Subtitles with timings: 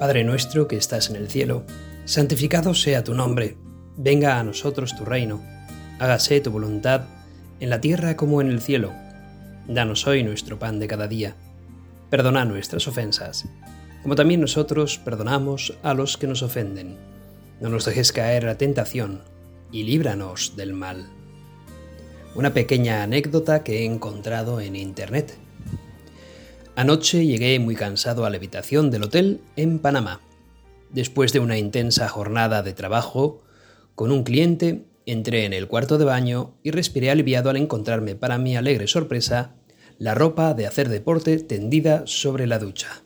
[0.00, 1.66] Padre nuestro que estás en el cielo,
[2.06, 3.58] santificado sea tu nombre,
[3.98, 5.44] venga a nosotros tu reino,
[5.98, 7.02] hágase tu voluntad
[7.60, 8.94] en la tierra como en el cielo.
[9.68, 11.36] Danos hoy nuestro pan de cada día.
[12.08, 13.44] Perdona nuestras ofensas,
[14.02, 16.96] como también nosotros perdonamos a los que nos ofenden.
[17.60, 19.20] No nos dejes caer la tentación
[19.70, 21.10] y líbranos del mal.
[22.34, 25.36] Una pequeña anécdota que he encontrado en Internet.
[26.80, 30.22] Anoche llegué muy cansado a la habitación del hotel en Panamá.
[30.88, 33.42] Después de una intensa jornada de trabajo
[33.94, 38.38] con un cliente, entré en el cuarto de baño y respiré aliviado al encontrarme, para
[38.38, 39.56] mi alegre sorpresa,
[39.98, 43.02] la ropa de hacer deporte tendida sobre la ducha.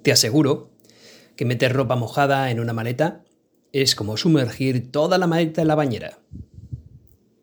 [0.00, 0.70] Te aseguro
[1.36, 3.22] que meter ropa mojada en una maleta
[3.70, 6.20] es como sumergir toda la maleta en la bañera.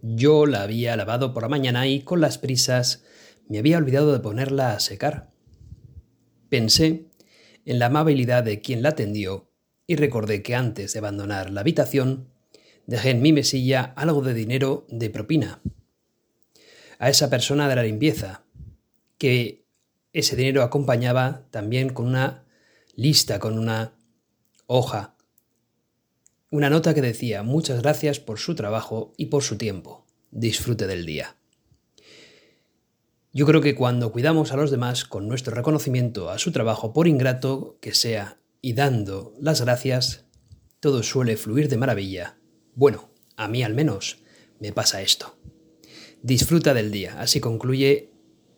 [0.01, 3.03] Yo la había lavado por la mañana y con las prisas
[3.51, 5.29] me había olvidado de ponerla a secar.
[6.47, 7.09] Pensé
[7.65, 9.51] en la amabilidad de quien la atendió
[9.85, 12.29] y recordé que antes de abandonar la habitación
[12.87, 15.61] dejé en mi mesilla algo de dinero de propina.
[16.97, 18.45] A esa persona de la limpieza,
[19.17, 19.65] que
[20.13, 22.45] ese dinero acompañaba también con una
[22.95, 23.97] lista, con una
[24.65, 25.17] hoja,
[26.49, 30.05] una nota que decía muchas gracias por su trabajo y por su tiempo.
[30.31, 31.35] Disfrute del día.
[33.33, 37.07] Yo creo que cuando cuidamos a los demás con nuestro reconocimiento a su trabajo, por
[37.07, 40.25] ingrato que sea, y dando las gracias,
[40.81, 42.37] todo suele fluir de maravilla.
[42.75, 44.17] Bueno, a mí al menos
[44.59, 45.37] me pasa esto.
[46.21, 48.11] Disfruta del día, así concluye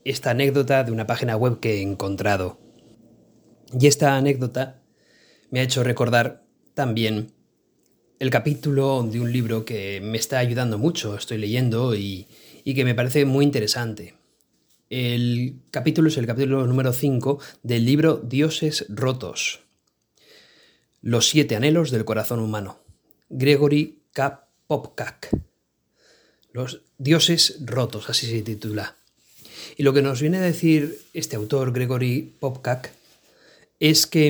[0.06, 2.60] esta anécdota de una página web que he encontrado.
[3.80, 4.82] Y esta anécdota
[5.52, 7.32] me ha hecho recordar también
[8.18, 12.28] el capítulo de un libro que me está ayudando mucho, estoy leyendo y,
[12.64, 14.16] y que me parece muy interesante.
[14.96, 19.62] El capítulo es el capítulo número 5 del libro Dioses Rotos.
[21.02, 22.78] Los siete anhelos del corazón humano.
[23.28, 24.48] Gregory K.
[24.68, 25.36] Popcak.
[26.52, 28.96] Los dioses rotos, así se titula.
[29.78, 32.92] Y lo que nos viene a decir este autor, Gregory Popcak,
[33.80, 34.28] es que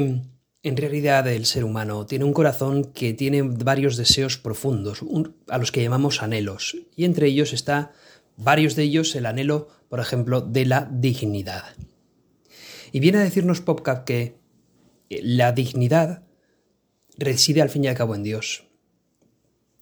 [0.64, 5.02] en realidad el ser humano tiene un corazón que tiene varios deseos profundos,
[5.50, 7.92] a los que llamamos anhelos, y entre ellos está
[8.38, 11.66] varios de ellos el anhelo, por ejemplo, de la dignidad.
[12.92, 14.40] Y viene a decirnos Popcap que
[15.12, 16.24] eh, la dignidad
[17.16, 18.66] reside al fin y al cabo en Dios.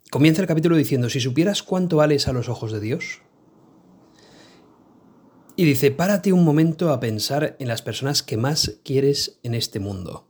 [0.09, 3.21] Comienza el capítulo diciendo, si supieras cuánto vales a los ojos de Dios.
[5.55, 9.79] Y dice, párate un momento a pensar en las personas que más quieres en este
[9.79, 10.29] mundo.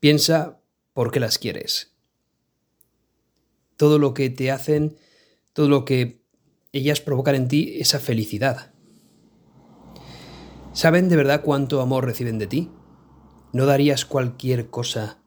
[0.00, 0.60] Piensa
[0.94, 1.94] por qué las quieres.
[3.76, 4.96] Todo lo que te hacen,
[5.52, 6.25] todo lo que
[6.76, 8.72] ellas provocan en ti esa felicidad.
[10.72, 12.70] ¿Saben de verdad cuánto amor reciben de ti?
[13.52, 15.18] ¿No darías cualquier cosa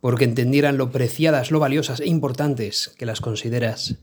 [0.00, 3.96] porque entendieran lo preciadas, lo valiosas e importantes que las consideras?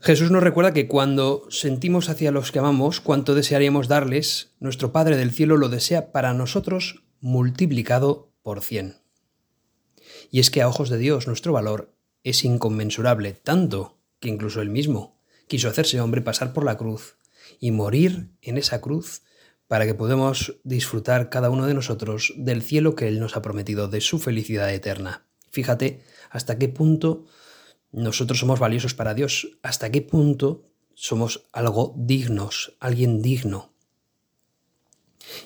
[0.00, 5.16] Jesús nos recuerda que cuando sentimos hacia los que amamos cuánto desearíamos darles, nuestro Padre
[5.16, 8.98] del Cielo lo desea para nosotros multiplicado por cien.
[10.30, 14.70] Y es que a ojos de Dios nuestro valor es inconmensurable, tanto que incluso él
[14.70, 17.16] mismo quiso hacerse hombre, pasar por la cruz
[17.58, 19.22] y morir en esa cruz
[19.66, 23.88] para que podamos disfrutar cada uno de nosotros del cielo que Él nos ha prometido,
[23.88, 25.26] de su felicidad eterna.
[25.50, 27.26] Fíjate hasta qué punto
[27.92, 30.62] nosotros somos valiosos para Dios, hasta qué punto
[30.94, 33.72] somos algo dignos, alguien digno.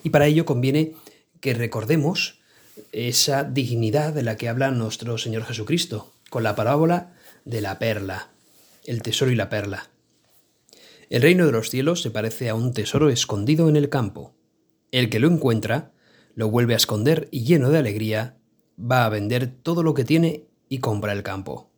[0.02, 0.94] Y para ello conviene
[1.40, 2.40] que recordemos
[2.92, 7.12] esa dignidad de la que habla nuestro Señor Jesucristo, con la parábola
[7.44, 8.30] de la perla,
[8.86, 9.90] el tesoro y la perla.
[11.10, 14.34] El reino de los cielos se parece a un tesoro escondido en el campo.
[14.92, 15.92] El que lo encuentra,
[16.34, 18.38] lo vuelve a esconder y lleno de alegría,
[18.80, 21.70] va a vender todo lo que tiene y compra el campo.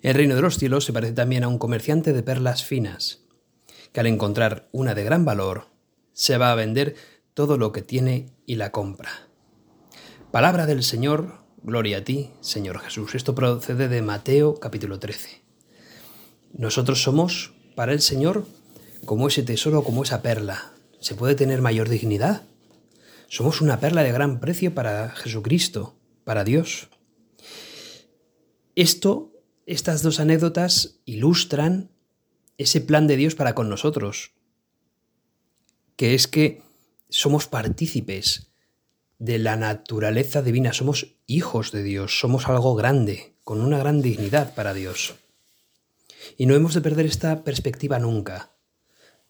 [0.00, 3.26] El reino de los cielos se parece también a un comerciante de perlas finas,
[3.92, 5.66] que al encontrar una de gran valor,
[6.14, 6.96] se va a vender
[7.34, 9.10] todo lo que tiene y la compra.
[10.30, 13.14] Palabra del Señor, Gloria a ti, Señor Jesús.
[13.16, 15.42] Esto procede de Mateo capítulo 13.
[16.52, 18.46] Nosotros somos para el Señor
[19.04, 20.72] como ese tesoro, como esa perla.
[21.00, 22.42] ¿Se puede tener mayor dignidad?
[23.26, 26.88] Somos una perla de gran precio para Jesucristo, para Dios.
[28.76, 29.32] Esto,
[29.66, 31.90] estas dos anécdotas ilustran
[32.56, 34.30] ese plan de Dios para con nosotros,
[35.96, 36.62] que es que
[37.08, 38.47] somos partícipes
[39.18, 44.54] de la naturaleza divina, somos hijos de Dios, somos algo grande, con una gran dignidad
[44.54, 45.16] para Dios.
[46.36, 48.52] Y no hemos de perder esta perspectiva nunca,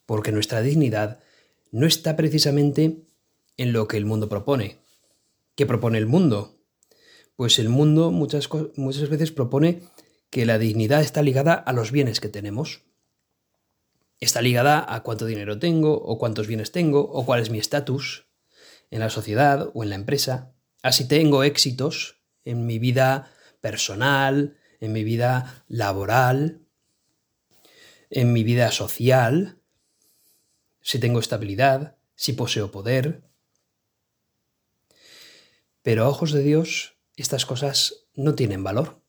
[0.04, 1.20] porque nuestra dignidad
[1.70, 2.98] no está precisamente
[3.56, 4.78] en lo que el mundo propone.
[5.54, 6.60] ¿Qué propone el mundo?
[7.36, 9.82] Pues el mundo muchas, muchas veces propone
[10.30, 12.82] que la dignidad está ligada a los bienes que tenemos.
[14.20, 18.27] Está ligada a cuánto dinero tengo, o cuántos bienes tengo, o cuál es mi estatus
[18.90, 20.54] en la sociedad o en la empresa.
[20.82, 23.30] Así tengo éxitos en mi vida
[23.60, 26.62] personal, en mi vida laboral,
[28.10, 29.58] en mi vida social,
[30.80, 33.22] si tengo estabilidad, si poseo poder.
[35.82, 39.02] Pero a ojos de Dios, estas cosas no tienen valor,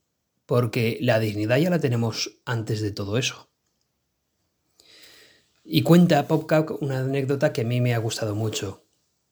[0.45, 3.49] porque la dignidad ya la tenemos antes de todo eso.
[5.63, 8.88] Y cuenta Popcock una anécdota que a mí me ha gustado mucho.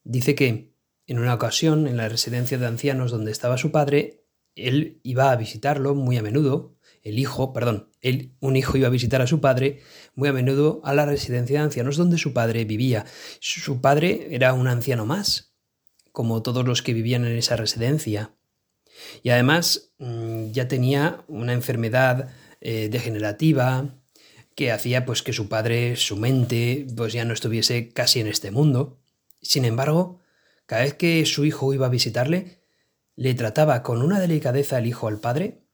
[0.08, 0.72] Dice que
[1.06, 4.24] en una ocasión, en la residencia de ancianos donde estaba su padre,
[4.54, 8.90] él iba a visitarlo muy a menudo, el hijo, perdón, él, un hijo iba a
[8.90, 9.82] visitar a su padre
[10.14, 13.04] muy a menudo a la residencia de ancianos donde su padre vivía.
[13.38, 15.54] Su padre era un anciano más,
[16.10, 18.34] como todos los que vivían en esa residencia.
[19.22, 22.30] Y además mm, ya tenía una enfermedad
[22.62, 23.94] eh, degenerativa
[24.54, 28.50] que hacía pues que su padre, su mente, pues ya no estuviese casi en este
[28.50, 28.97] mundo.
[29.40, 30.20] Sin embargo,
[30.66, 32.62] cada vez que su hijo iba a visitarle,
[33.16, 35.64] le trataba con una delicadeza el hijo al padre,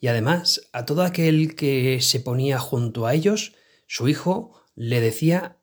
[0.00, 3.54] y además a todo aquel que se ponía junto a ellos,
[3.86, 5.58] su hijo le decía,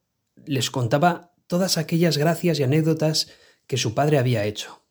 [0.45, 3.29] les contaba todas aquellas gracias y anécdotas
[3.67, 4.86] que su padre había hecho.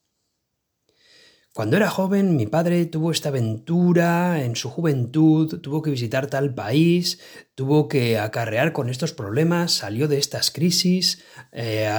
[1.56, 6.55] Cuando era joven, mi padre tuvo esta aventura en su juventud, tuvo que visitar tal
[6.55, 7.19] país,
[7.55, 11.91] tuvo que acarrear con estos problemas, salió de estas crisis, eh,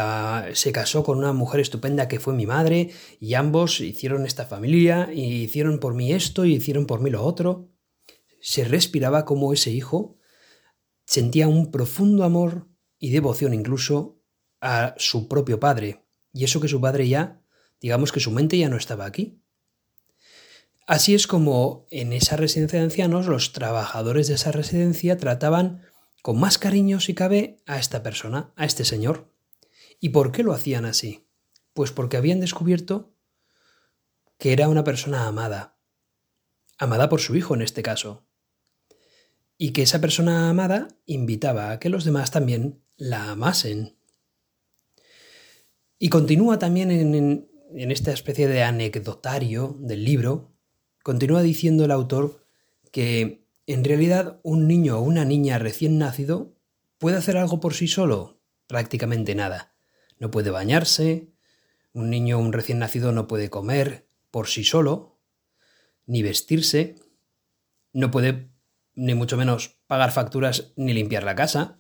[0.54, 5.10] se casó con una mujer estupenda que fue mi madre, y ambos hicieron esta familia,
[5.12, 7.72] y hicieron por mí esto, y hicieron por mí lo otro.
[8.40, 10.20] Se respiraba como ese hijo
[11.04, 12.68] sentía un profundo amor
[13.00, 14.22] y devoción incluso
[14.62, 17.42] a su propio padre, y eso que su padre ya,
[17.82, 19.42] digamos que su mente ya no estaba aquí.
[20.88, 25.82] Así es como en esa residencia de ancianos los trabajadores de esa residencia trataban
[26.22, 29.30] con más cariño, si cabe, a esta persona, a este señor.
[30.00, 31.28] ¿Y por qué lo hacían así?
[31.74, 33.14] Pues porque habían descubierto
[34.38, 35.78] que era una persona amada,
[36.78, 38.26] amada por su hijo en este caso,
[39.58, 44.00] y que esa persona amada invitaba a que los demás también la amasen.
[46.00, 50.57] Y continúa también en, en esta especie de anecdotario del libro,
[51.08, 52.46] Continúa diciendo el autor
[52.92, 56.58] que en realidad un niño o una niña recién nacido
[56.98, 59.74] puede hacer algo por sí solo, prácticamente nada.
[60.20, 61.32] No puede bañarse,
[61.94, 65.18] un niño o un recién nacido no puede comer por sí solo,
[66.08, 66.96] ni vestirse,
[67.94, 68.52] no puede
[68.94, 71.80] ni mucho menos pagar facturas ni limpiar la casa.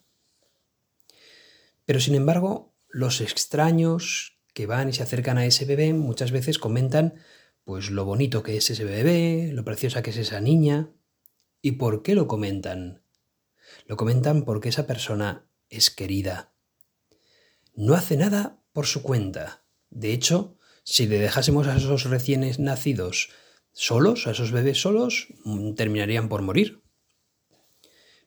[1.84, 6.60] Pero sin embargo, los extraños que van y se acercan a ese bebé muchas veces
[6.60, 7.16] comentan
[7.68, 10.90] pues lo bonito que es ese bebé, lo preciosa que es esa niña.
[11.62, 13.04] ¿Y por qué lo comentan?
[13.88, 16.54] Lo comentan porque esa persona es querida.
[17.76, 19.66] No hace nada por su cuenta.
[19.90, 20.56] De hecho,
[20.86, 23.31] si le dejásemos a esos recién nacidos
[23.74, 26.81] solos, a esos bebés solos, mm, terminarían por morir.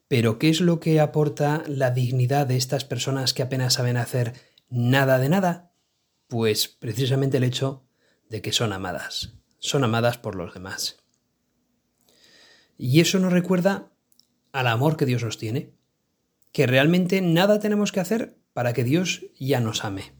[0.06, 4.35] Pero ¿qué es lo que aporta la dignidad de estas personas que apenas saben hacer
[4.68, 5.73] nada de nada?
[6.28, 7.87] Pues precisamente el hecho
[8.30, 10.96] de que son amadas, son amadas por los demás.
[12.78, 13.92] Y eso nos recuerda
[14.52, 15.75] al amor que Dios nos tiene,
[16.52, 20.14] que realmente nada tenemos que hacer para que Dios ya nos ame.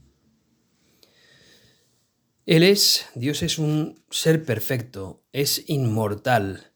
[2.47, 6.73] Él es, Dios es un ser perfecto, es inmortal,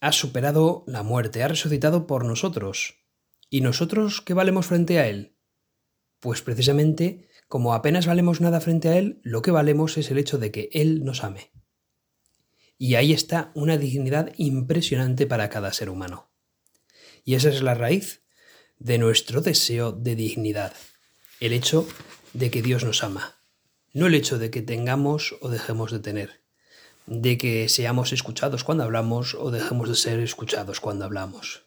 [0.00, 2.98] ha superado la muerte, ha resucitado por nosotros.
[3.48, 5.36] ¿Y nosotros qué valemos frente a Él?
[6.20, 10.38] Pues precisamente como apenas valemos nada frente a Él, lo que valemos es el hecho
[10.38, 11.50] de que Él nos ame.
[12.78, 16.30] Y ahí está una dignidad impresionante para cada ser humano.
[17.24, 18.22] Y esa es la raíz
[18.78, 20.74] de nuestro deseo de dignidad,
[21.40, 21.88] el hecho
[22.34, 23.42] de que Dios nos ama,
[23.92, 26.44] no el hecho de que tengamos o dejemos de tener,
[27.06, 31.64] de que seamos escuchados cuando hablamos o dejemos de ser escuchados cuando hablamos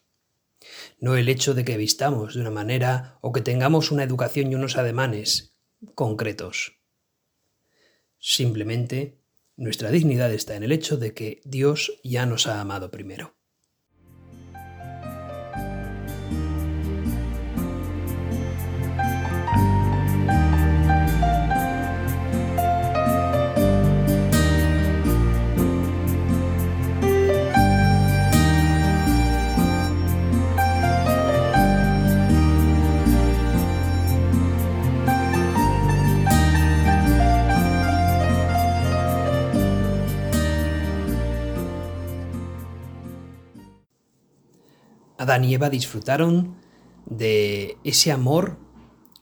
[0.98, 4.54] no el hecho de que vistamos de una manera o que tengamos una educación y
[4.54, 5.53] unos ademanes
[5.94, 6.78] concretos.
[8.18, 9.18] Simplemente
[9.56, 13.34] nuestra dignidad está en el hecho de que Dios ya nos ha amado primero.
[45.24, 46.56] Adán y Eva disfrutaron
[47.06, 48.58] de ese amor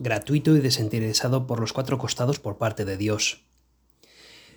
[0.01, 3.47] gratuito y desinteresado por los cuatro costados por parte de Dios.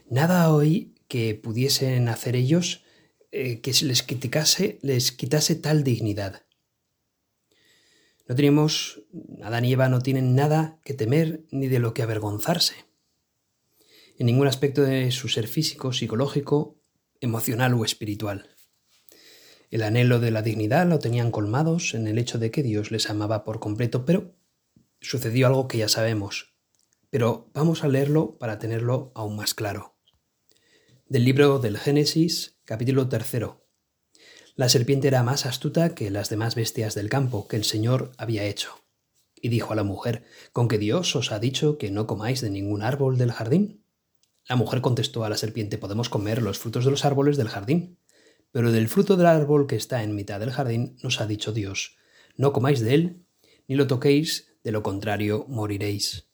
[0.09, 2.83] Nada hoy que pudiesen hacer ellos
[3.31, 6.41] eh, que les quitase, les quitase tal dignidad.
[8.27, 9.03] No tenemos,
[9.43, 12.73] Adán y Eva no tienen nada que temer ni de lo que avergonzarse.
[14.17, 16.81] En ningún aspecto de su ser físico, psicológico,
[17.21, 18.54] emocional o espiritual.
[19.71, 23.09] El anhelo de la dignidad lo tenían colmados en el hecho de que Dios les
[23.09, 24.35] amaba por completo, pero
[25.01, 26.55] sucedió algo que ya sabemos.
[27.09, 29.95] Pero vamos a leerlo para tenerlo aún más claro.
[31.07, 33.65] Del libro del Génesis, capítulo tercero,
[34.55, 38.45] la serpiente era más astuta que las demás bestias del campo que el Señor había
[38.45, 38.71] hecho.
[39.35, 42.49] Y dijo a la mujer, ¿con que Dios os ha dicho que no comáis de
[42.49, 43.83] ningún árbol del jardín?
[44.47, 47.99] La mujer contestó a la serpiente, podemos comer los frutos de los árboles del jardín,
[48.55, 51.97] pero del fruto del árbol que está en mitad del jardín nos ha dicho Dios,
[52.37, 53.25] no comáis de él,
[53.67, 56.29] ni lo toquéis, de lo contrario moriréis.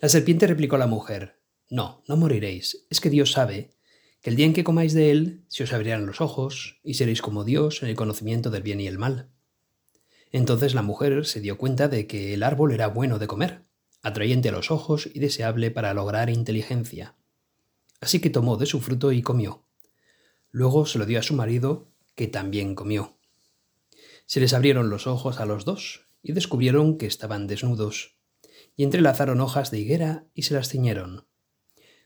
[0.00, 3.76] La serpiente replicó a la mujer, no, no moriréis, es que Dios sabe
[4.22, 7.20] que el día en que comáis de él se os abrirán los ojos y seréis
[7.20, 9.30] como Dios en el conocimiento del bien y el mal.
[10.30, 13.66] Entonces la mujer se dio cuenta de que el árbol era bueno de comer,
[14.00, 17.14] atrayente a los ojos y deseable para lograr inteligencia.
[18.00, 19.66] Así que tomó de su fruto y comió.
[20.52, 23.18] Luego se lo dio a su marido, que también comió.
[24.26, 28.16] Se les abrieron los ojos a los dos y descubrieron que estaban desnudos,
[28.76, 31.26] y entrelazaron hojas de higuera y se las ciñeron.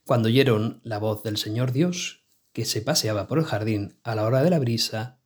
[0.04, 4.24] Cuando oyeron la voz del Señor Dios, que se paseaba por el jardín a la
[4.24, 5.20] hora de la brisa,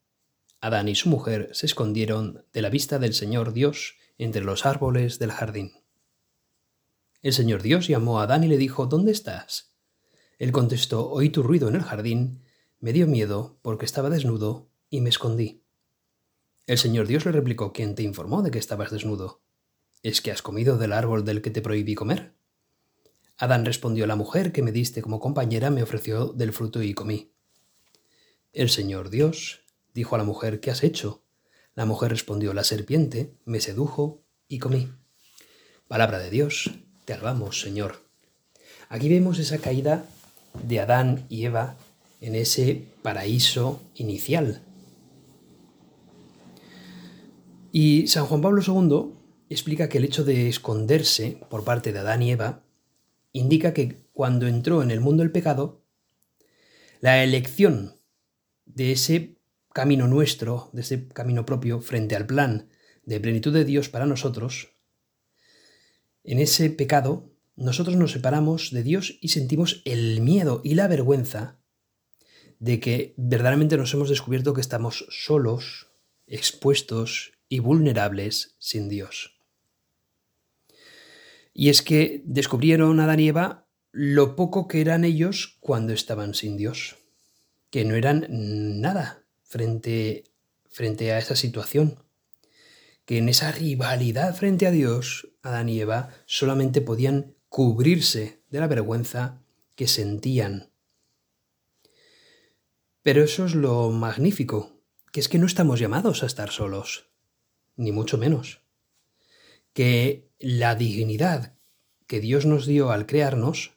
[0.61, 5.19] Adán y su mujer se escondieron de la vista del Señor Dios entre los árboles
[5.19, 5.73] del jardín.
[7.23, 9.77] El Señor Dios llamó a Adán y le dijo, ¿Dónde estás?
[10.39, 12.43] Él contestó, oí tu ruido en el jardín,
[12.81, 15.63] me dio miedo porque estaba desnudo y me escondí.
[16.67, 19.43] El Señor Dios le replicó, ¿quién te informó de que estabas desnudo?
[20.03, 22.35] ¿Es que has comido del árbol del que te prohibí comer?
[23.37, 27.33] Adán respondió, la mujer que me diste como compañera me ofreció del fruto y comí.
[28.53, 29.61] El Señor Dios
[29.95, 31.23] dijo a la mujer, ¿qué has hecho?
[31.75, 34.91] La mujer respondió, la serpiente me sedujo y comí.
[35.87, 36.71] Palabra de Dios,
[37.05, 38.07] te alabamos, Señor.
[38.89, 40.05] Aquí vemos esa caída
[40.63, 41.77] de Adán y Eva
[42.21, 44.63] en ese paraíso inicial.
[47.73, 49.15] Y San Juan Pablo II
[49.49, 52.65] explica que el hecho de esconderse por parte de Adán y Eva
[53.33, 55.83] indica que cuando entró en el mundo el pecado,
[57.01, 57.97] la elección
[58.67, 59.37] de ese
[59.73, 62.69] camino nuestro, de ese camino propio, frente al plan
[63.05, 64.75] de plenitud de Dios para nosotros,
[66.25, 71.60] en ese pecado nosotros nos separamos de Dios y sentimos el miedo y la vergüenza
[72.61, 75.89] de que verdaderamente nos hemos descubierto que estamos solos,
[76.27, 79.35] expuestos y vulnerables sin Dios.
[81.53, 86.57] Y es que descubrieron Adán y Eva lo poco que eran ellos cuando estaban sin
[86.57, 86.97] Dios,
[87.71, 88.27] que no eran
[88.81, 90.25] nada frente,
[90.69, 91.99] frente a esa situación,
[93.05, 98.69] que en esa rivalidad frente a Dios, Adán y Eva solamente podían cubrirse de la
[98.69, 99.43] vergüenza
[99.75, 100.70] que sentían.
[103.03, 107.11] Pero eso es lo magnífico, que es que no estamos llamados a estar solos,
[107.77, 108.61] ni mucho menos.
[109.73, 111.59] Que la dignidad
[112.07, 113.73] que Dios nos dio al crearnos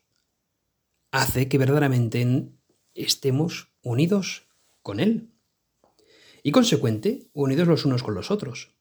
[1.12, 2.50] hace que verdaderamente
[2.96, 4.48] estemos unidos
[4.82, 5.30] con Él
[6.42, 8.76] y consecuente unidos los unos con los otros.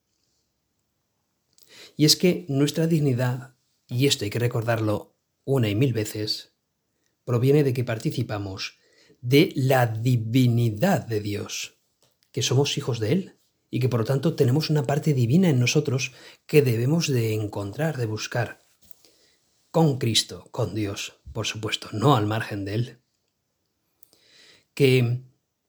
[1.97, 3.55] Y es que nuestra dignidad,
[3.87, 6.55] y esto hay que recordarlo una y mil veces,
[7.25, 8.79] proviene de que participamos
[9.23, 11.79] de la divinidad de Dios,
[12.33, 13.39] que somos hijos de Él
[13.71, 16.13] y que por lo tanto tenemos una parte divina en nosotros
[16.47, 18.61] que debemos de encontrar, de buscar.
[19.71, 22.99] Con Cristo, con Dios, por supuesto, no al margen de Él.
[24.75, 25.23] Que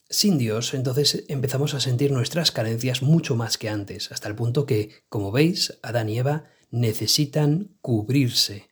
[0.09, 4.65] sin Dios entonces empezamos a sentir nuestras carencias mucho más que antes, hasta el punto
[4.65, 8.67] que, como veis, Adán y Eva necesitan cubrirse.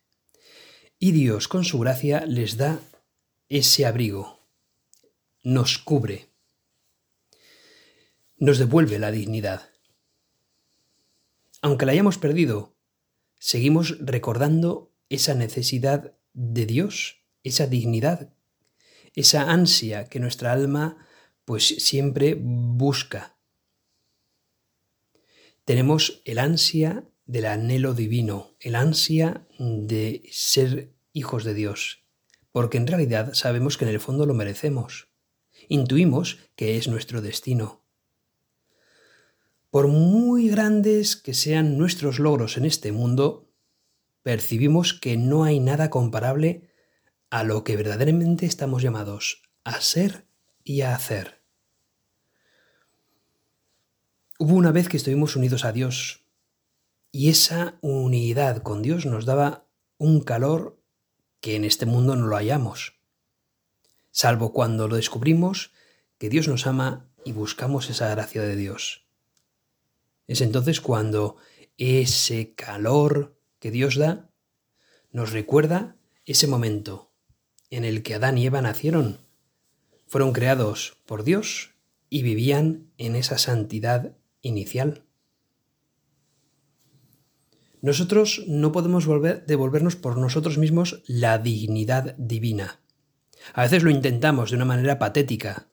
[1.00, 2.80] Y Dios, con su gracia, les da
[3.48, 4.41] ese abrigo,
[5.44, 6.30] nos cubre,
[8.38, 9.70] nos devuelve la dignidad.
[11.62, 12.76] Aunque la hayamos perdido,
[13.40, 18.34] seguimos recordando esa necesidad de Dios, esa dignidad,
[19.16, 21.06] esa ansia que nuestra alma
[21.46, 23.38] pues siempre busca.
[25.66, 32.04] Tenemos el ansia del anhelo divino, el ansia de ser hijos de Dios,
[32.52, 35.11] porque en realidad sabemos que en el fondo lo merecemos.
[35.68, 37.82] Intuimos que es nuestro destino.
[39.70, 43.50] Por muy grandes que sean nuestros logros en este mundo,
[44.24, 46.70] percibimos que no hay nada comparable
[47.30, 50.26] a lo que verdaderamente estamos llamados a ser
[50.64, 51.42] y a hacer.
[54.38, 56.26] Hubo una vez que estuvimos unidos a Dios
[57.12, 60.82] y esa unidad con Dios nos daba un calor
[61.40, 63.01] que en este mundo no lo hallamos,
[64.12, 65.72] salvo cuando lo descubrimos
[66.18, 69.08] que Dios nos ama y buscamos esa gracia de Dios.
[70.28, 71.38] Es entonces cuando
[71.78, 74.30] ese calor que Dios da
[75.12, 77.12] nos recuerda ese momento
[77.70, 79.20] en el que Adán y Eva nacieron.
[80.08, 81.72] Fueron creados por Dios
[82.10, 85.06] y vivían en esa santidad inicial.
[87.82, 92.81] Nosotros no podemos volver, devolvernos por nosotros mismos la dignidad divina.
[93.54, 95.68] A veces lo intentamos de una manera patética.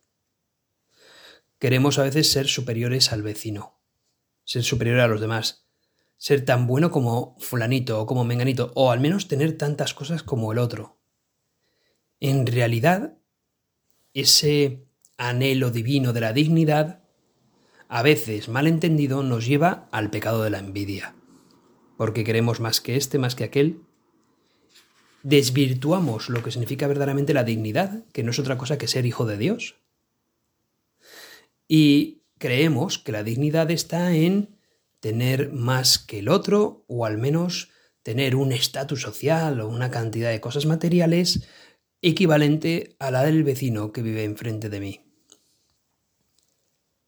[1.59, 3.81] Queremos a veces ser superiores al vecino,
[4.45, 5.69] ser superior a los demás,
[6.17, 10.53] ser tan bueno como fulanito o como menganito, o al menos tener tantas cosas como
[10.53, 10.99] el otro.
[12.21, 13.19] En realidad,
[14.15, 17.05] ese anhelo divino de la dignidad,
[17.89, 21.15] a veces mal entendido, nos lleva al pecado de la envidia,
[21.97, 23.83] porque queremos más que este, más que aquel.
[25.23, 29.27] Desvirtuamos lo que significa verdaderamente la dignidad, que no es otra cosa que ser hijo
[29.27, 29.77] de Dios.
[31.67, 34.57] Y creemos que la dignidad está en
[35.01, 37.71] tener más que el otro o al menos
[38.03, 41.47] tener un estatus social o una cantidad de cosas materiales
[42.01, 45.01] equivalente a la del vecino que vive enfrente de mí.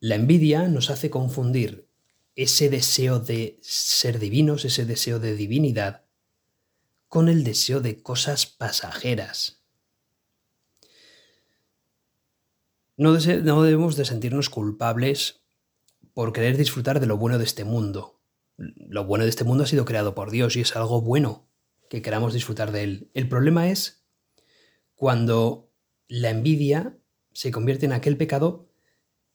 [0.01, 1.89] La envidia nos hace confundir
[2.35, 6.05] ese deseo de ser divinos, ese deseo de divinidad,
[7.11, 9.65] con el deseo de cosas pasajeras.
[12.97, 15.43] No, debemos de sentirnos culpables
[16.15, 18.21] por querer disfrutar de lo bueno de este mundo.
[18.57, 21.49] Lo bueno de este mundo ha sido creado por Dios y es algo bueno
[21.89, 23.11] que queramos disfrutar de él.
[23.13, 24.07] El problema es
[24.95, 25.73] cuando
[26.07, 26.97] la envidia
[27.33, 28.69] se convierte en aquel pecado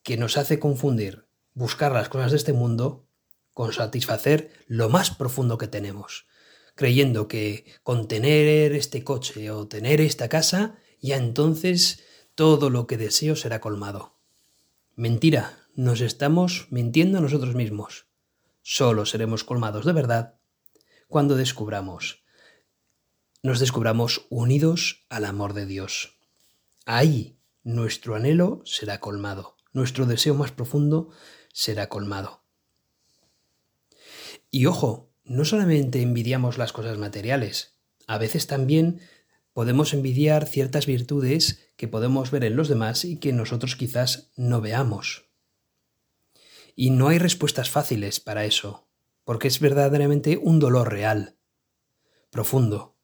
[0.02, 3.10] que nos hace confundir buscar las cosas de este mundo
[3.52, 6.26] con satisfacer lo más profundo que tenemos,
[6.76, 12.04] creyendo que con tener este coche o tener esta casa, ya entonces
[12.36, 14.16] todo lo que deseo será colmado.
[14.96, 18.06] Mentira, nos estamos mintiendo a nosotros mismos.
[18.62, 20.36] Solo seremos colmados de verdad
[21.08, 22.24] cuando descubramos,
[23.44, 26.18] nos descubramos unidos al amor de Dios.
[26.86, 31.12] Ahí nuestro anhelo será colmado, nuestro deseo más profundo
[31.54, 32.44] será colmado.
[34.50, 37.76] Y ojo, no solamente envidiamos las cosas materiales,
[38.08, 39.02] a veces también
[39.54, 44.62] podemos envidiar ciertas virtudes que podemos ver en los demás y que nosotros quizás no
[44.62, 45.26] veamos.
[46.76, 48.88] Y no hay respuestas fáciles para eso,
[49.24, 51.38] porque es verdaderamente un dolor real,
[52.30, 52.98] profundo.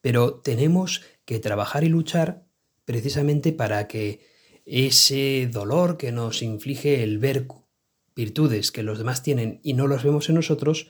[0.00, 2.46] Pero tenemos que trabajar y luchar
[2.84, 4.24] precisamente para que
[4.64, 7.46] ese dolor que nos inflige el ver
[8.18, 10.88] virtudes que los demás tienen y no los vemos en nosotros,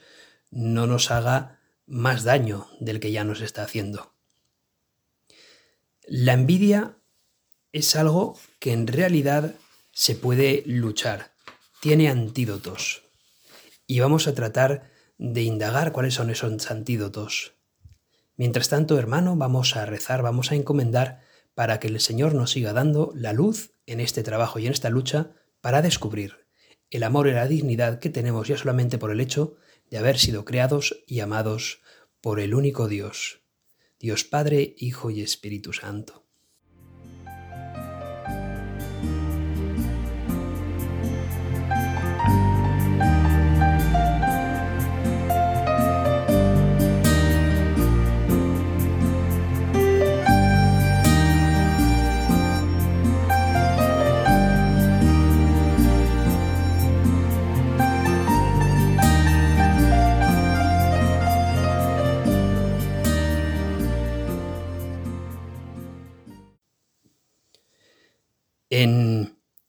[0.51, 4.15] no nos haga más daño del que ya nos está haciendo.
[6.07, 6.97] La envidia
[7.73, 9.55] es algo que en realidad
[9.93, 11.33] se puede luchar
[11.81, 13.05] tiene antídotos.
[13.87, 17.55] Y vamos a tratar de indagar cuáles son esos antídotos.
[18.37, 21.21] Mientras tanto, hermano, vamos a rezar, vamos a encomendar
[21.55, 24.91] para que el Señor nos siga dando la luz en este trabajo y en esta
[24.91, 26.48] lucha para descubrir
[26.91, 29.57] el amor y la dignidad que tenemos ya solamente por el hecho
[29.91, 31.81] de haber sido creados y amados
[32.21, 33.43] por el único Dios,
[33.99, 36.28] Dios Padre, Hijo y Espíritu Santo.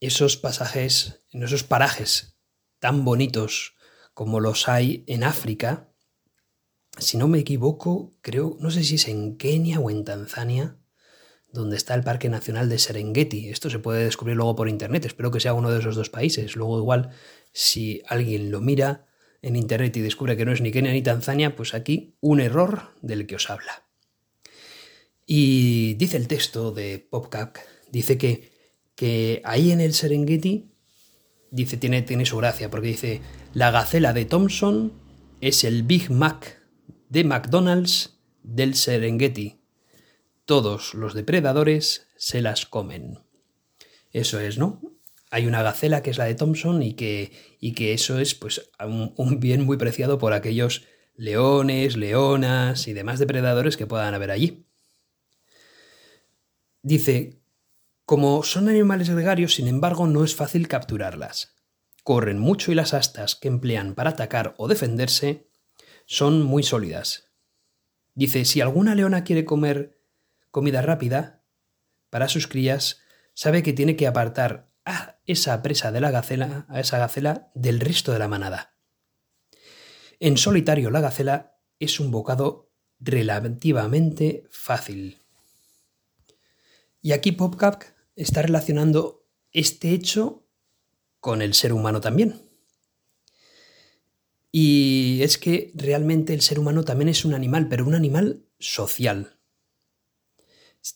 [0.09, 2.35] Esos pasajes, en esos parajes
[2.79, 3.75] tan bonitos
[4.13, 5.93] como los hay en África,
[6.97, 10.77] si no me equivoco, creo, no sé si es en Kenia o en Tanzania,
[11.51, 13.49] donde está el Parque Nacional de Serengeti.
[13.49, 16.55] Esto se puede descubrir luego por internet, espero que sea uno de esos dos países.
[16.55, 17.11] Luego igual,
[17.53, 19.05] si alguien lo mira
[19.43, 22.89] en internet y descubre que no es ni Kenia ni Tanzania, pues aquí un error
[23.01, 23.85] del que os habla.
[25.25, 27.57] Y dice el texto de PopCap,
[27.91, 28.58] dice que
[28.99, 30.73] que ahí en el Serengeti
[31.51, 33.21] dice, tiene, tiene su gracia, porque dice,
[33.53, 34.91] la gacela de Thompson
[35.39, 36.61] es el Big Mac
[37.07, 39.61] de McDonald's del Serengeti.
[40.43, 43.19] Todos los depredadores se las comen.
[44.11, 44.81] Eso es, ¿no?
[45.31, 47.31] Hay una gacela que es la de Thompson y que,
[47.61, 50.83] y que eso es pues un, un bien muy preciado por aquellos
[51.15, 54.65] leones, leonas y demás depredadores que puedan haber allí.
[56.81, 57.38] Dice,
[58.09, 61.53] como son animales gregarios, sin embargo, no es fácil capturarlas.
[62.03, 65.47] Corren mucho y las astas que emplean para atacar o defenderse
[66.07, 67.29] son muy sólidas.
[68.15, 70.01] Dice, si alguna leona quiere comer
[70.49, 71.43] comida rápida
[72.09, 72.99] para sus crías,
[73.35, 77.79] sabe que tiene que apartar a esa presa de la gacela, a esa gacela del
[77.79, 78.73] resto de la manada.
[80.19, 85.21] En solitario la gacela es un bocado relativamente fácil.
[87.03, 90.47] Y aquí PopCap está relacionando este hecho
[91.19, 92.41] con el ser humano también.
[94.51, 99.37] Y es que realmente el ser humano también es un animal, pero un animal social.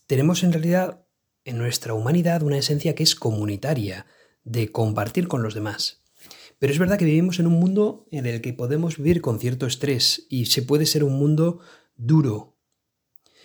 [0.08, 1.06] Tenemos en realidad
[1.46, 4.06] en nuestra humanidad una esencia que es comunitaria,
[4.44, 6.04] de compartir con los demás.
[6.60, 9.66] Pero es verdad que vivimos en un mundo en el que podemos vivir con cierto
[9.66, 11.60] estrés y se puede ser un mundo
[11.96, 12.58] duro.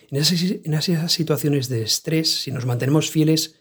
[0.09, 3.58] En esas, situaciones de estrés, si nos mantenemos fieles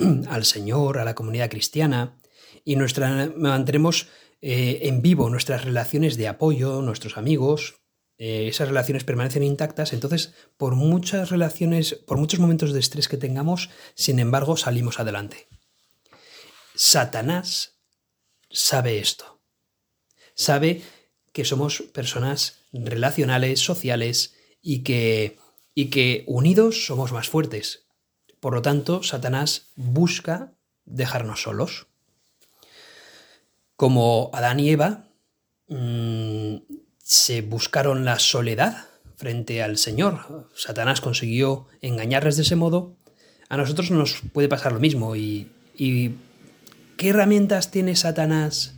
[0.28, 2.16] al Señor, a la comunidad cristiana,
[2.64, 4.08] y nuestra, mantenemos
[4.42, 7.80] eh, en vivo nuestras relaciones de apoyo, nuestros amigos,
[8.18, 13.16] eh, esas relaciones permanecen intactas, entonces por muchas relaciones, por muchos momentos de estrés que
[13.16, 15.48] tengamos, sin embargo, salimos adelante.
[16.74, 17.80] Satanás
[18.50, 19.40] sabe esto.
[20.34, 20.82] Sabe
[21.32, 25.38] que somos personas relacionales, sociales y que,
[25.74, 27.89] y que unidos somos más fuertes.
[28.40, 30.52] Por lo tanto, Satanás busca
[30.86, 31.86] dejarnos solos.
[33.76, 35.04] Como Adán y Eva,
[35.68, 36.56] mm,
[36.98, 40.48] se buscaron la soledad frente al Señor.
[40.54, 42.96] Satanás consiguió engañarles de ese modo.
[43.50, 45.16] A nosotros nos puede pasar lo mismo.
[45.16, 46.16] ¿Y, y
[46.96, 48.74] qué herramientas tiene Satanás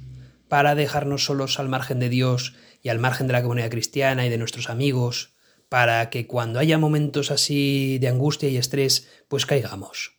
[0.48, 4.28] para dejarnos solos al margen de Dios y al margen de la comunidad cristiana y
[4.28, 5.31] de nuestros amigos,
[5.72, 10.18] para que cuando haya momentos así de angustia y estrés, pues caigamos?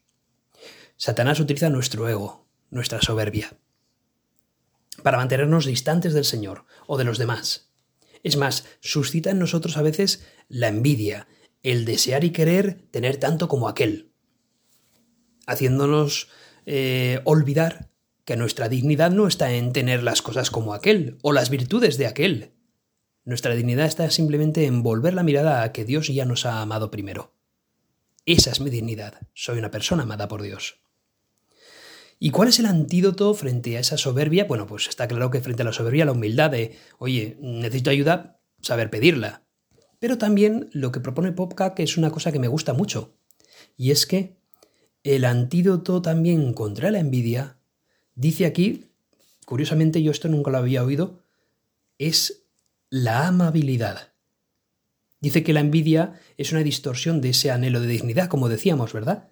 [0.98, 3.54] Satanás utiliza nuestro ego, nuestra soberbia,
[5.04, 7.70] para mantenernos distantes del Señor o de los demás
[8.24, 11.28] es más, suscita en nosotros a veces la envidia,
[11.62, 14.12] el desear y querer tener tanto como aquel,
[15.46, 16.30] haciéndonos
[16.66, 17.92] eh, olvidar
[18.24, 22.08] que nuestra dignidad no está en tener las cosas como aquel o las virtudes de
[22.08, 22.54] aquel.
[23.26, 26.92] Nuestra dignidad está simplemente en volver la mirada a que Dios ya nos ha amado
[26.92, 27.32] primero.
[28.26, 29.16] Esa es mi dignidad.
[29.34, 30.80] Soy una persona amada por Dios.
[32.20, 34.46] ¿Y cuál es el antídoto frente a esa soberbia?
[34.46, 38.40] Bueno, pues está claro que frente a la soberbia, la humildad de, oye, necesito ayuda,
[38.62, 39.44] saber pedirla.
[40.00, 43.14] Pero también lo que propone Popka, que es una cosa que me gusta mucho,
[43.78, 44.38] y es que
[45.04, 47.58] el antídoto también contra la envidia,
[48.16, 48.92] dice aquí,
[49.46, 51.20] curiosamente yo esto nunca lo había oído,
[51.98, 52.43] es
[52.94, 54.14] la amabilidad.
[55.20, 59.30] Dice que la envidia es una distorsión de ese anhelo de dignidad, como decíamos, ¿verdad?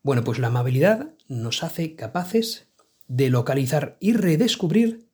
[0.00, 2.68] Bueno, pues la amabilidad nos hace capaces
[3.06, 5.10] de localizar y redescubrir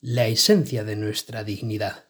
[0.00, 2.06] la esencia de nuestra dignidad.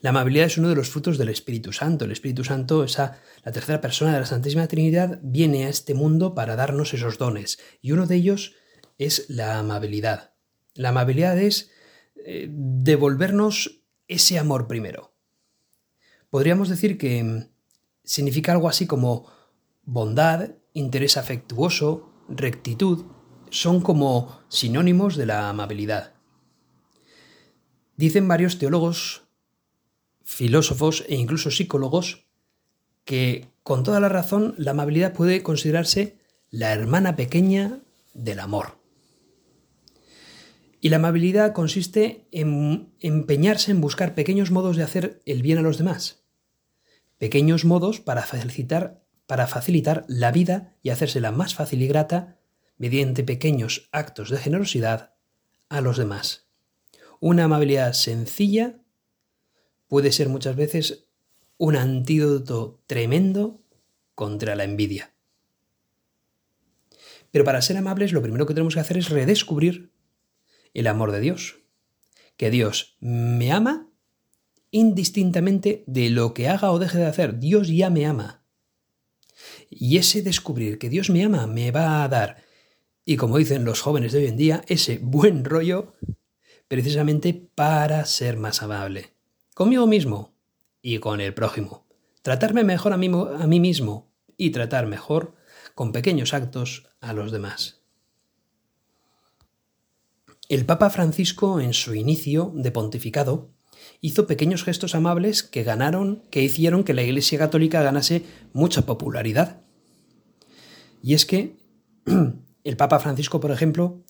[0.00, 2.04] La amabilidad es uno de los frutos del Espíritu Santo.
[2.04, 6.36] El Espíritu Santo, esa, la tercera persona de la Santísima Trinidad, viene a este mundo
[6.36, 7.58] para darnos esos dones.
[7.82, 8.54] Y uno de ellos
[8.96, 10.34] es la amabilidad.
[10.74, 11.72] La amabilidad es
[12.24, 13.78] eh, devolvernos
[14.08, 15.12] ese amor primero.
[16.30, 17.48] Podríamos decir que mm,
[18.04, 19.26] significa algo así como
[19.84, 23.04] bondad, interés afectuoso, rectitud,
[23.50, 26.14] son como sinónimos de la amabilidad.
[27.96, 29.22] Dicen varios teólogos,
[30.22, 32.26] filósofos e incluso psicólogos
[33.04, 36.18] que con toda la razón la amabilidad puede considerarse
[36.50, 37.80] la hermana pequeña
[38.12, 38.78] del amor.
[40.80, 45.62] Y la amabilidad consiste en empeñarse en buscar pequeños modos de hacer el bien a
[45.62, 46.24] los demás,
[47.18, 52.38] pequeños modos para facilitar para facilitar la vida y hacérsela más fácil y grata
[52.78, 55.16] mediante pequeños actos de generosidad
[55.68, 56.48] a los demás.
[57.20, 58.80] Una amabilidad sencilla
[59.86, 61.10] puede ser muchas veces
[61.58, 63.60] un antídoto tremendo
[64.14, 65.12] contra la envidia.
[67.30, 69.92] Pero para ser amables lo primero que tenemos que hacer es redescubrir
[70.78, 71.58] el amor de Dios.
[72.36, 73.88] Que Dios me ama
[74.70, 77.38] indistintamente de lo que haga o deje de hacer.
[77.38, 78.44] Dios ya me ama.
[79.70, 82.48] Y ese descubrir que Dios me ama me va a dar
[83.08, 85.94] y como dicen los jóvenes de hoy en día, ese buen rollo
[86.68, 89.14] precisamente para ser más amable.
[89.54, 90.36] Conmigo mismo
[90.82, 91.86] y con el prójimo.
[92.20, 95.34] Tratarme mejor a mí, a mí mismo y tratar mejor
[95.74, 97.77] con pequeños actos a los demás.
[100.48, 103.50] El Papa Francisco, en su inicio de pontificado,
[104.00, 109.60] hizo pequeños gestos amables que ganaron, que hicieron que la Iglesia Católica ganase mucha popularidad.
[111.02, 111.58] Y es que
[112.64, 114.02] el Papa Francisco, por ejemplo,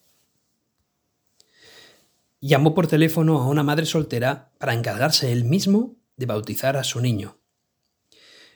[2.41, 7.01] llamó por teléfono a una madre soltera para encargarse él mismo de bautizar a su
[7.01, 7.41] niño.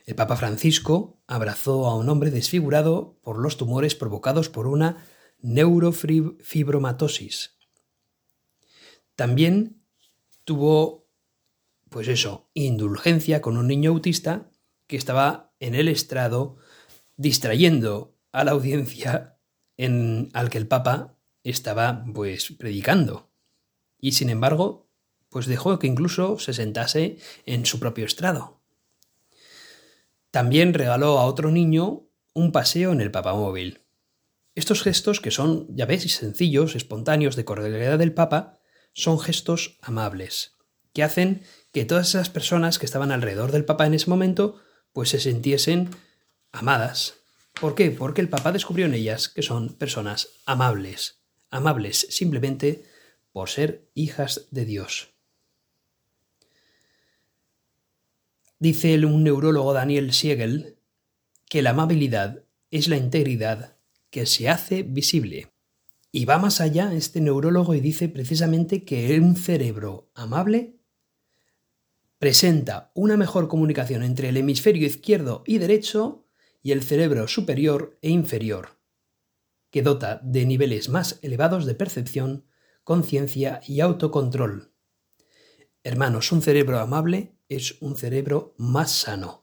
[0.07, 5.05] El Papa Francisco abrazó a un hombre desfigurado por los tumores provocados por una
[5.41, 7.57] neurofibromatosis.
[9.17, 9.83] También
[10.45, 11.09] tuvo,
[11.89, 14.51] pues eso, indulgencia con un niño autista
[14.87, 16.57] que estaba en el estrado
[17.17, 19.39] distrayendo a la audiencia
[19.77, 23.31] en, al que el Papa estaba pues predicando.
[24.01, 24.89] Y sin embargo,
[25.29, 28.61] pues dejó que incluso se sentase en su propio estrado.
[30.31, 33.81] También regaló a otro niño un paseo en el papamóvil.
[34.55, 38.59] Estos gestos, que son, ya ves, sencillos, espontáneos, de cordialidad del Papa,
[38.93, 40.53] son gestos amables,
[40.93, 44.61] que hacen que todas esas personas que estaban alrededor del Papa en ese momento,
[44.93, 45.91] pues se sintiesen
[46.53, 47.23] amadas,
[47.61, 47.91] ¿Por qué?
[47.91, 52.85] Porque el Papa descubrió en ellas que son personas amables, amables simplemente
[53.33, 55.11] por ser hijas de Dios.
[58.59, 60.77] Dice un neurólogo Daniel Siegel
[61.49, 63.77] que la amabilidad es la integridad
[64.11, 65.52] que se hace visible.
[66.15, 70.79] Y va más allá este neurólogo y dice precisamente que un cerebro amable
[72.19, 76.29] presenta una mejor comunicación entre el hemisferio izquierdo y derecho
[76.63, 78.79] y el cerebro superior e inferior,
[79.71, 82.45] que dota de niveles más elevados de percepción,
[82.85, 84.71] conciencia y autocontrol.
[85.83, 89.42] Hermanos, un cerebro amable es un cerebro más sano.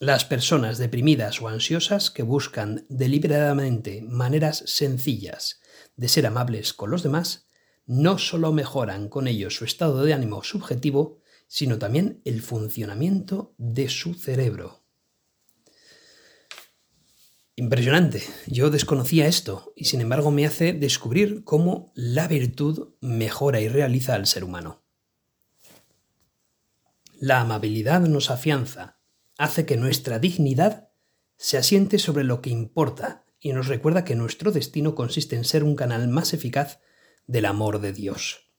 [0.00, 5.60] Las personas deprimidas o ansiosas que buscan deliberadamente maneras sencillas
[5.96, 7.48] de ser amables con los demás,
[7.84, 13.88] no solo mejoran con ello su estado de ánimo subjetivo, sino también el funcionamiento de
[13.88, 14.84] su cerebro.
[17.56, 18.22] Impresionante.
[18.46, 24.14] Yo desconocía esto y sin embargo me hace descubrir cómo la virtud mejora y realiza
[24.14, 24.84] al ser humano.
[27.18, 28.97] La amabilidad nos afianza,
[29.38, 30.88] hace que nuestra dignidad
[31.36, 35.62] se asiente sobre lo que importa y nos recuerda que nuestro destino consiste en ser
[35.62, 36.80] un canal más eficaz
[37.26, 38.50] del amor de Dios.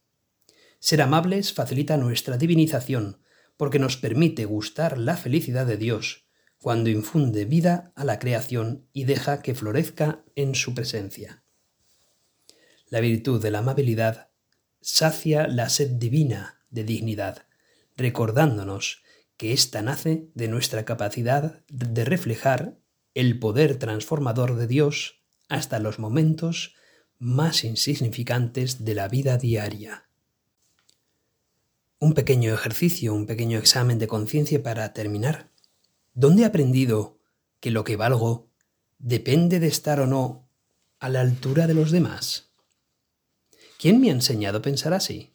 [0.79, 3.21] Ser amables facilita nuestra divinización
[3.57, 6.25] porque nos permite gustar la felicidad de Dios
[6.61, 11.43] cuando infunde vida a la creación y deja que florezca en su presencia.
[12.87, 14.29] La virtud de la amabilidad
[14.79, 17.45] sacia la sed divina de dignidad,
[17.97, 19.03] recordándonos
[19.39, 22.77] que ésta nace de nuestra capacidad de reflejar
[23.15, 26.75] el poder transformador de Dios hasta los momentos
[27.19, 30.09] más insignificantes de la vida diaria.
[31.99, 35.49] Un pequeño ejercicio, un pequeño examen de conciencia para terminar.
[36.13, 37.17] ¿Dónde he aprendido
[37.61, 38.49] que lo que valgo
[38.97, 40.49] depende de estar o no
[40.99, 42.51] a la altura de los demás?
[43.79, 45.31] ¿Quién me ha enseñado a pensar así?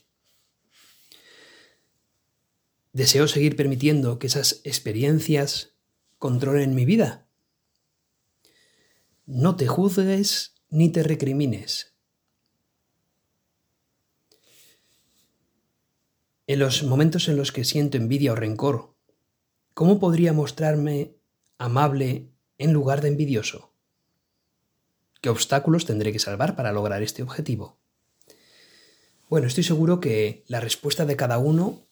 [2.95, 5.75] ¿Deseo seguir permitiendo que esas experiencias
[6.19, 7.27] controlen mi vida?
[9.27, 11.93] No te juzgues ni te recrimines.
[16.47, 18.95] En los momentos en los que siento envidia o rencor
[19.75, 21.17] ¿Cómo podría mostrarme
[21.59, 23.73] amable en lugar de envidioso?
[25.21, 27.77] ¿Qué obstáculos tendré que salvar para lograr este objetivo?
[29.29, 31.89] Bueno, estoy seguro que la respuesta de cada uno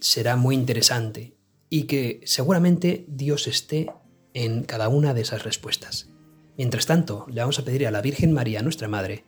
[0.00, 1.34] será muy interesante
[1.70, 3.90] y que seguramente Dios esté
[4.32, 6.08] en cada una de esas respuestas.
[6.56, 9.24] Mientras tanto, le vamos a pedir a la Virgen María, nuestra Madre,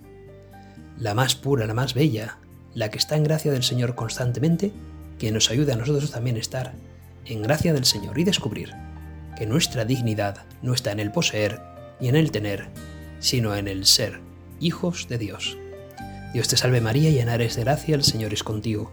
[0.98, 2.38] la más pura, la más bella,
[2.74, 4.72] la que está en gracia del Señor constantemente,
[5.18, 6.74] que nos ayude a nosotros también a estar
[7.24, 8.72] en gracia del Señor y descubrir
[9.37, 11.61] que nuestra dignidad no está en el poseer
[12.00, 12.68] ni en el tener,
[13.18, 14.20] sino en el ser
[14.61, 15.57] hijos de Dios.
[16.33, 18.92] Dios te salve María, llena eres de gracia, el Señor es contigo.